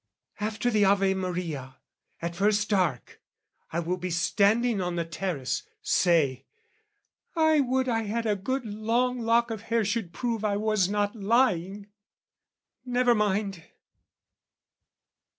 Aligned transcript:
"After 0.39 0.71
the 0.71 0.83
Ave 0.83 1.13
Maria, 1.13 1.75
at 2.23 2.35
first 2.35 2.69
dark, 2.71 3.21
"I 3.71 3.79
will 3.79 3.97
be 3.97 4.09
standing 4.09 4.81
on 4.81 4.95
the 4.95 5.05
terrace, 5.05 5.61
say! 5.83 6.45
"I 7.35 7.59
would 7.59 7.87
I 7.87 8.05
had 8.05 8.25
a 8.25 8.35
good 8.35 8.65
long 8.65 9.19
lock 9.19 9.51
of 9.51 9.61
hair 9.69 9.85
"Should 9.85 10.11
prove 10.11 10.43
I 10.43 10.57
was 10.57 10.89
not 10.89 11.15
lying! 11.15 11.85
Never 12.83 13.13
mind!" 13.13 13.63